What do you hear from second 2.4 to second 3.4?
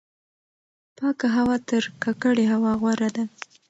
هوا غوره ده.